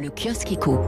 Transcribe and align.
Le 0.00 0.10
kiosque 0.10 0.52
éco. 0.52 0.78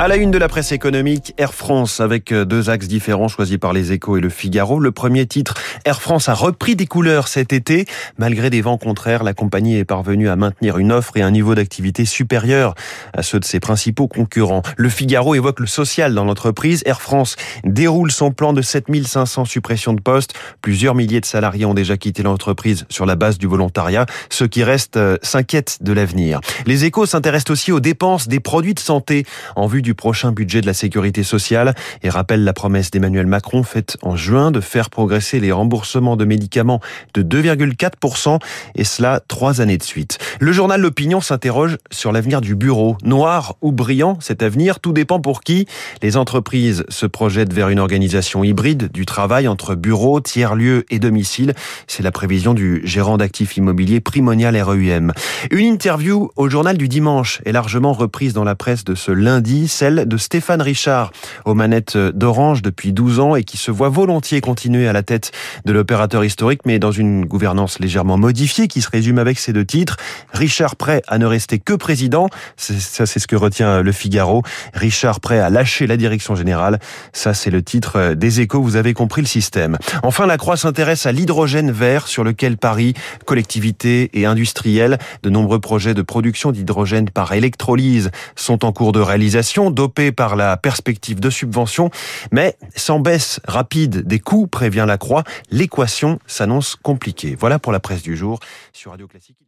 À 0.00 0.06
la 0.06 0.14
une 0.14 0.30
de 0.30 0.38
la 0.38 0.46
presse 0.46 0.70
économique, 0.70 1.34
Air 1.38 1.52
France 1.52 1.98
avec 1.98 2.30
euh, 2.30 2.44
deux 2.44 2.70
axes 2.70 2.86
différents 2.86 3.26
choisis 3.26 3.58
par 3.58 3.72
les 3.72 3.90
échos 3.90 4.16
et 4.16 4.20
le 4.20 4.28
Figaro. 4.28 4.78
Le 4.78 4.92
premier 4.92 5.26
titre, 5.26 5.54
Air 5.84 6.00
France 6.00 6.28
a 6.28 6.34
repris 6.34 6.76
des 6.76 6.86
couleurs 6.86 7.26
cet 7.26 7.52
été. 7.52 7.84
Malgré 8.16 8.48
des 8.48 8.60
vents 8.60 8.78
contraires, 8.78 9.24
la 9.24 9.34
compagnie 9.34 9.76
est 9.76 9.84
parvenue 9.84 10.28
à 10.28 10.36
maintenir 10.36 10.78
une 10.78 10.92
offre 10.92 11.16
et 11.16 11.22
un 11.22 11.32
niveau 11.32 11.56
d'activité 11.56 12.04
supérieur 12.04 12.76
à 13.12 13.24
ceux 13.24 13.40
de 13.40 13.44
ses 13.44 13.58
principaux 13.58 14.06
concurrents. 14.06 14.62
Le 14.76 14.88
Figaro 14.88 15.34
évoque 15.34 15.58
le 15.58 15.66
social 15.66 16.14
dans 16.14 16.24
l'entreprise. 16.24 16.84
Air 16.86 17.02
France 17.02 17.34
déroule 17.64 18.12
son 18.12 18.30
plan 18.30 18.52
de 18.52 18.62
7500 18.62 19.46
suppressions 19.46 19.94
de 19.94 20.00
postes. 20.00 20.32
Plusieurs 20.62 20.94
milliers 20.94 21.20
de 21.20 21.26
salariés 21.26 21.64
ont 21.64 21.74
déjà 21.74 21.96
quitté 21.96 22.22
l'entreprise 22.22 22.86
sur 22.88 23.04
la 23.04 23.16
base 23.16 23.36
du 23.36 23.48
volontariat. 23.48 24.06
Ceux 24.30 24.46
qui 24.46 24.62
restent 24.62 24.96
euh, 24.96 25.16
s'inquiètent 25.22 25.78
de 25.80 25.92
l'avenir. 25.92 26.40
Les 26.66 26.84
échos 26.84 27.04
s'intéressent 27.04 27.50
aussi 27.50 27.72
aux 27.72 27.80
dépenses 27.88 28.28
des 28.28 28.38
produits 28.38 28.74
de 28.74 28.80
santé 28.80 29.24
en 29.56 29.66
vue 29.66 29.80
du 29.80 29.94
prochain 29.94 30.30
budget 30.30 30.60
de 30.60 30.66
la 30.66 30.74
sécurité 30.74 31.22
sociale 31.22 31.74
et 32.02 32.10
rappelle 32.10 32.44
la 32.44 32.52
promesse 32.52 32.90
d'Emmanuel 32.90 33.26
Macron 33.26 33.62
faite 33.62 33.96
en 34.02 34.14
juin 34.14 34.50
de 34.50 34.60
faire 34.60 34.90
progresser 34.90 35.40
les 35.40 35.52
remboursements 35.52 36.14
de 36.14 36.26
médicaments 36.26 36.80
de 37.14 37.22
2,4% 37.22 38.40
et 38.74 38.84
cela 38.84 39.22
trois 39.26 39.62
années 39.62 39.78
de 39.78 39.82
suite. 39.82 40.18
Le 40.38 40.52
journal 40.52 40.82
L'Opinion 40.82 41.22
s'interroge 41.22 41.78
sur 41.90 42.12
l'avenir 42.12 42.42
du 42.42 42.54
bureau. 42.54 42.98
Noir 43.04 43.56
ou 43.62 43.72
brillant, 43.72 44.18
cet 44.20 44.42
avenir, 44.42 44.80
tout 44.80 44.92
dépend 44.92 45.18
pour 45.18 45.40
qui. 45.40 45.66
Les 46.02 46.18
entreprises 46.18 46.84
se 46.90 47.06
projettent 47.06 47.54
vers 47.54 47.70
une 47.70 47.78
organisation 47.78 48.44
hybride 48.44 48.92
du 48.92 49.06
travail 49.06 49.48
entre 49.48 49.74
bureau, 49.74 50.20
tiers-lieu 50.20 50.84
et 50.90 50.98
domicile. 50.98 51.54
C'est 51.86 52.02
la 52.02 52.12
prévision 52.12 52.52
du 52.52 52.82
gérant 52.84 53.16
d'actifs 53.16 53.56
immobiliers 53.56 54.00
Primonial 54.00 54.60
REUM. 54.60 55.14
Une 55.50 55.64
interview 55.64 56.30
au 56.36 56.50
journal 56.50 56.76
du 56.76 56.86
dimanche 56.86 57.40
est 57.46 57.52
largement 57.52 57.77
reprise 57.86 58.32
dans 58.32 58.44
la 58.44 58.54
presse 58.54 58.84
de 58.84 58.94
ce 58.94 59.12
lundi 59.12 59.68
celle 59.68 60.06
de 60.06 60.16
Stéphane 60.16 60.60
Richard, 60.60 61.12
aux 61.44 61.54
manettes 61.54 61.96
d'Orange 61.96 62.62
depuis 62.62 62.92
12 62.92 63.20
ans 63.20 63.36
et 63.36 63.44
qui 63.44 63.56
se 63.56 63.70
voit 63.70 63.88
volontiers 63.88 64.40
continuer 64.40 64.88
à 64.88 64.92
la 64.92 65.02
tête 65.02 65.32
de 65.64 65.72
l'opérateur 65.72 66.24
historique, 66.24 66.62
mais 66.66 66.78
dans 66.78 66.90
une 66.90 67.24
gouvernance 67.24 67.78
légèrement 67.78 68.18
modifiée 68.18 68.68
qui 68.68 68.82
se 68.82 68.90
résume 68.90 69.18
avec 69.18 69.38
ces 69.38 69.52
deux 69.52 69.64
titres. 69.64 69.96
Richard 70.32 70.76
prêt 70.76 71.02
à 71.06 71.18
ne 71.18 71.26
rester 71.26 71.58
que 71.58 71.72
président, 71.72 72.28
ça 72.56 73.06
c'est 73.06 73.18
ce 73.18 73.26
que 73.26 73.36
retient 73.36 73.82
le 73.82 73.92
Figaro. 73.92 74.42
Richard 74.74 75.20
prêt 75.20 75.38
à 75.38 75.50
lâcher 75.50 75.86
la 75.86 75.96
direction 75.96 76.34
générale, 76.34 76.80
ça 77.12 77.34
c'est 77.34 77.50
le 77.50 77.62
titre 77.62 78.14
des 78.14 78.40
échos, 78.40 78.60
vous 78.60 78.76
avez 78.76 78.94
compris 78.94 79.22
le 79.22 79.26
système. 79.26 79.78
Enfin, 80.02 80.26
la 80.26 80.36
Croix 80.36 80.56
s'intéresse 80.56 81.06
à 81.06 81.12
l'hydrogène 81.12 81.70
vert 81.70 82.08
sur 82.08 82.24
lequel 82.24 82.56
Paris, 82.56 82.94
collectivités 83.24 84.10
et 84.14 84.26
industriels, 84.26 84.98
de 85.22 85.30
nombreux 85.30 85.60
projets 85.60 85.94
de 85.94 86.02
production 86.02 86.52
d'hydrogène 86.52 87.10
par 87.10 87.28
sont 88.36 88.64
en 88.64 88.72
cours 88.72 88.92
de 88.92 89.00
réalisation 89.00 89.70
dopé 89.70 90.12
par 90.12 90.36
la 90.36 90.56
perspective 90.56 91.20
de 91.20 91.30
subvention, 91.30 91.90
mais 92.32 92.56
sans 92.74 93.00
baisse 93.00 93.40
rapide 93.46 94.06
des 94.06 94.20
coûts, 94.20 94.46
prévient 94.46 94.84
la 94.86 94.98
Croix, 94.98 95.24
l'équation 95.50 96.18
s'annonce 96.26 96.76
compliquée. 96.76 97.36
Voilà 97.38 97.58
pour 97.58 97.72
la 97.72 97.80
presse 97.80 98.02
du 98.02 98.16
jour 98.16 98.40
sur 98.72 98.92
Radio 98.92 99.06
Classique. 99.06 99.38